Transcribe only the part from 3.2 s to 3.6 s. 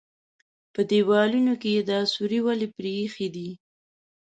دي؟